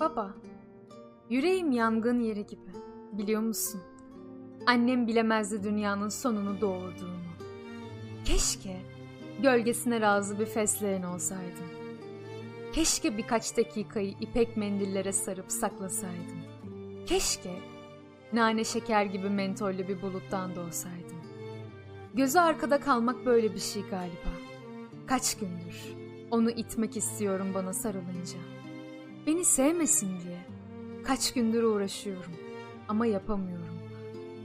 Baba, 0.00 0.30
yüreğim 1.30 1.70
yangın 1.72 2.20
yeri 2.20 2.46
gibi. 2.46 2.70
Biliyor 3.12 3.40
musun? 3.40 3.80
Annem 4.66 5.06
bilemezdi 5.06 5.62
dünyanın 5.62 6.08
sonunu 6.08 6.60
doğurduğumu. 6.60 7.30
Keşke 8.24 8.76
gölgesine 9.42 10.00
razı 10.00 10.38
bir 10.38 10.46
fesleğen 10.46 11.02
olsaydım. 11.02 11.70
Keşke 12.72 13.18
birkaç 13.18 13.56
dakikayı 13.56 14.14
ipek 14.20 14.56
mendillere 14.56 15.12
sarıp 15.12 15.52
saklasaydım. 15.52 16.42
Keşke 17.06 17.54
nane 18.32 18.64
şeker 18.64 19.04
gibi 19.04 19.30
mentollü 19.30 19.88
bir 19.88 20.02
buluttan 20.02 20.56
da 20.56 20.60
olsaydım. 20.60 21.20
Gözü 22.14 22.38
arkada 22.38 22.80
kalmak 22.80 23.26
böyle 23.26 23.54
bir 23.54 23.60
şey 23.60 23.82
galiba. 23.82 24.30
Kaç 25.06 25.38
gündür 25.38 25.96
onu 26.30 26.50
itmek 26.50 26.96
istiyorum 26.96 27.46
bana 27.54 27.72
sarılınca. 27.72 28.59
Beni 29.30 29.44
sevmesin 29.44 30.08
diye 30.08 30.38
kaç 31.04 31.32
gündür 31.32 31.62
uğraşıyorum 31.62 32.32
ama 32.88 33.06
yapamıyorum. 33.06 33.78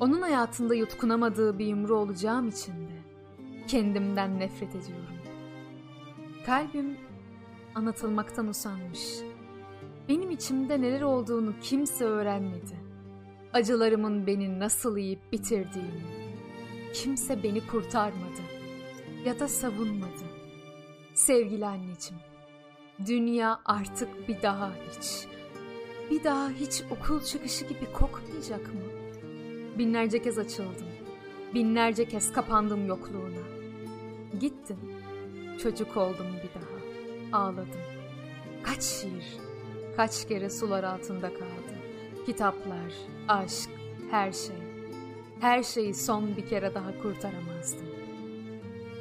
Onun 0.00 0.22
hayatında 0.22 0.74
yutkunamadığı 0.74 1.58
bir 1.58 1.66
yumru 1.66 1.96
olacağım 1.96 2.48
için 2.48 2.72
de 2.72 3.02
kendimden 3.68 4.40
nefret 4.40 4.68
ediyorum. 4.68 5.16
Kalbim 6.46 6.96
anlatılmaktan 7.74 8.48
usanmış. 8.48 9.00
Benim 10.08 10.30
içimde 10.30 10.80
neler 10.80 11.02
olduğunu 11.02 11.54
kimse 11.62 12.04
öğrenmedi. 12.04 12.76
Acılarımın 13.52 14.26
beni 14.26 14.58
nasıl 14.58 14.96
yiyip 14.96 15.32
bitirdiğini. 15.32 16.04
Kimse 16.94 17.42
beni 17.42 17.66
kurtarmadı 17.66 18.42
ya 19.24 19.40
da 19.40 19.48
savunmadı. 19.48 20.24
Sevgili 21.14 21.66
anneciğim, 21.66 22.22
dünya 23.06 23.60
artık 23.64 24.28
bir 24.28 24.42
daha 24.42 24.70
hiç, 24.90 25.26
bir 26.10 26.24
daha 26.24 26.50
hiç 26.50 26.82
okul 26.90 27.22
çıkışı 27.22 27.64
gibi 27.64 27.92
kokmayacak 27.92 28.66
mı? 28.66 28.80
Binlerce 29.78 30.22
kez 30.22 30.38
açıldım, 30.38 30.86
binlerce 31.54 32.04
kez 32.08 32.32
kapandım 32.32 32.86
yokluğuna. 32.86 33.44
Gittim, 34.40 34.78
çocuk 35.62 35.96
oldum 35.96 36.26
bir 36.42 36.60
daha, 36.60 37.42
ağladım. 37.42 37.80
Kaç 38.62 38.82
şiir, 38.82 39.38
kaç 39.96 40.28
kere 40.28 40.50
sular 40.50 40.84
altında 40.84 41.28
kaldı. 41.28 41.74
Kitaplar, 42.26 42.92
aşk, 43.28 43.70
her 44.10 44.32
şey. 44.32 44.56
Her 45.40 45.62
şeyi 45.62 45.94
son 45.94 46.36
bir 46.36 46.46
kere 46.46 46.74
daha 46.74 46.98
kurtaramazdım. 47.02 47.86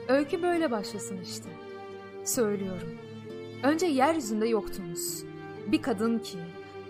Öykü 0.08 0.41
böyle 0.41 0.71
başlasın 0.71 1.21
işte. 1.21 1.49
Söylüyorum. 2.25 2.89
Önce 3.64 3.86
yeryüzünde 3.86 4.47
yoktunuz. 4.47 5.23
Bir 5.72 5.81
kadın 5.81 6.19
ki 6.19 6.39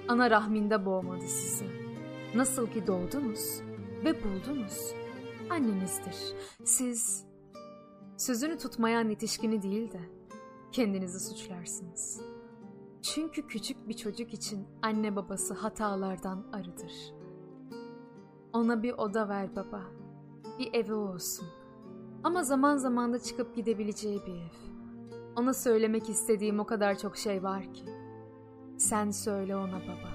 ana 0.07 0.29
rahminde 0.29 0.85
boğmadı 0.85 1.27
sizi. 1.27 1.65
Nasıl 2.35 2.67
ki 2.67 2.88
doğdunuz 2.88 3.61
ve 4.05 4.23
buldunuz. 4.23 4.93
Annenizdir. 5.49 6.33
Siz 6.64 7.25
sözünü 8.17 8.58
tutmayan 8.58 9.09
yetişkini 9.09 9.61
değil 9.61 9.92
de 9.92 9.99
kendinizi 10.71 11.20
suçlarsınız. 11.20 12.21
Çünkü 13.02 13.48
küçük 13.48 13.87
bir 13.87 13.93
çocuk 13.93 14.33
için 14.33 14.67
anne 14.81 15.15
babası 15.15 15.53
hatalardan 15.53 16.45
arıdır. 16.53 17.14
Ona 18.53 18.83
bir 18.83 18.93
oda 18.93 19.30
ver 19.30 19.55
baba. 19.55 19.81
Bir 20.59 20.73
evi 20.73 20.93
olsun. 20.93 21.48
Ama 22.23 22.43
zaman 22.43 22.77
zaman 22.77 23.14
da 23.14 23.19
çıkıp 23.19 23.55
gidebileceği 23.55 24.21
bir 24.27 24.33
ev. 24.33 24.73
Ona 25.36 25.54
söylemek 25.54 26.10
istediğim 26.10 26.60
o 26.60 26.66
kadar 26.66 26.98
çok 26.98 27.17
şey 27.17 27.44
var 27.44 27.73
ki. 27.73 27.83
Sen 28.77 29.11
söyle 29.11 29.55
ona 29.55 29.82
baba. 29.82 30.14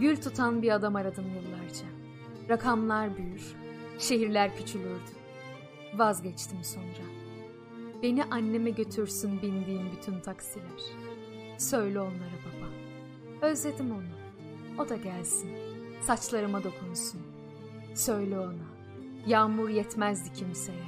Gül 0.00 0.16
tutan 0.16 0.62
bir 0.62 0.70
adam 0.70 0.96
aradım 0.96 1.24
yıllarca. 1.24 1.86
Rakamlar 2.48 3.16
büyür, 3.16 3.54
şehirler 3.98 4.56
küçülürdü. 4.56 5.10
Vazgeçtim 5.94 6.64
sonra. 6.64 7.06
Beni 8.02 8.24
anneme 8.24 8.70
götürsün 8.70 9.42
bindiğim 9.42 9.92
bütün 9.96 10.20
taksiler. 10.20 10.80
Söyle 11.58 12.00
onlara 12.00 12.38
baba. 12.46 12.70
Özledim 13.46 13.90
onu. 13.90 14.20
O 14.84 14.88
da 14.88 14.96
gelsin. 14.96 15.50
Saçlarıma 16.00 16.64
dokunsun. 16.64 17.20
Söyle 17.94 18.38
ona. 18.38 18.70
Yağmur 19.26 19.68
yetmezdi 19.68 20.32
kimseye. 20.32 20.84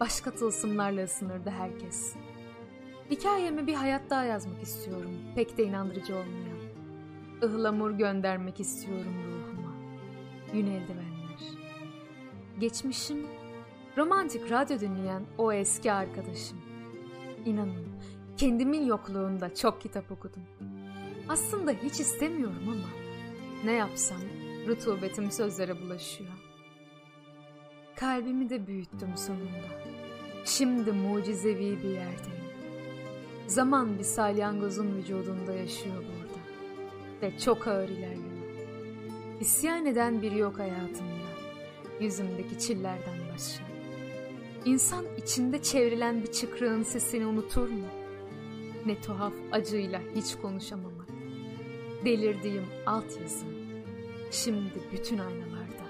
Başka 0.00 0.30
tılsımlarla 0.30 1.04
ısınırdı 1.04 1.50
herkes. 1.50 2.14
Hikayeme 3.10 3.66
bir 3.66 3.74
hayat 3.74 4.10
daha 4.10 4.24
yazmak 4.24 4.62
istiyorum. 4.62 5.10
Pek 5.34 5.58
de 5.58 5.64
inandırıcı 5.64 6.14
olmayan. 6.16 6.54
Ihlamur 7.42 7.90
göndermek 7.90 8.60
istiyorum 8.60 9.14
ruhuma. 9.26 9.74
Yün 10.54 10.66
eldivenler. 10.66 11.14
Geçmişim, 12.60 13.26
romantik 13.96 14.50
radyo 14.50 14.80
dinleyen 14.80 15.22
o 15.38 15.52
eski 15.52 15.92
arkadaşım. 15.92 16.58
İnanın, 17.44 17.88
kendimin 18.36 18.86
yokluğunda 18.86 19.54
çok 19.54 19.80
kitap 19.80 20.12
okudum. 20.12 20.42
Aslında 21.28 21.70
hiç 21.70 22.00
istemiyorum 22.00 22.62
ama 22.68 22.88
ne 23.64 23.72
yapsam 23.72 24.20
rutubetim 24.66 25.30
sözlere 25.30 25.82
bulaşıyor. 25.82 26.30
Kalbimi 27.96 28.50
de 28.50 28.66
büyüttüm 28.66 29.16
sonunda. 29.16 29.84
Şimdi 30.44 30.92
mucizevi 30.92 31.78
bir 31.82 31.88
yerdeyim. 31.88 32.43
Zaman 33.46 33.98
bir 33.98 34.04
salyangozun 34.04 34.96
vücudunda 34.96 35.52
yaşıyor 35.52 35.96
burada. 35.96 36.40
Ve 37.22 37.38
çok 37.38 37.66
ağır 37.66 37.88
ilerliyor. 37.88 38.34
İsyan 39.40 39.86
eden 39.86 40.22
biri 40.22 40.38
yok 40.38 40.58
hayatımda. 40.58 41.24
Yüzümdeki 42.00 42.58
çillerden 42.58 43.18
başka. 43.34 43.64
İnsan 44.64 45.04
içinde 45.16 45.62
çevrilen 45.62 46.22
bir 46.22 46.32
çıkrığın 46.32 46.82
sesini 46.82 47.26
unutur 47.26 47.68
mu? 47.68 47.86
Ne 48.86 49.00
tuhaf 49.00 49.32
acıyla 49.52 50.00
hiç 50.14 50.34
konuşamamak. 50.42 51.08
Delirdiğim 52.04 52.66
altyazı. 52.86 53.46
Şimdi 54.30 54.82
bütün 54.92 55.18
aynalar 55.18 55.83